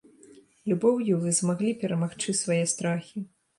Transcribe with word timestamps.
Любоўю 0.71 1.19
вы 1.27 1.35
змаглі 1.41 1.75
перамагчы 1.85 2.37
свае 2.43 2.61
страхі. 2.75 3.27